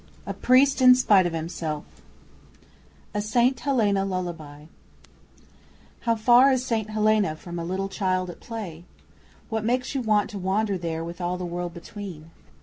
[0.25, 2.01] 'A PRIEST IN SPITE OF HIMSELF'
[3.13, 4.65] A St Helena Lullaby
[5.99, 8.83] How far is St Helena from a little child at play?
[9.49, 12.31] What makes you want to wander there with all the world between?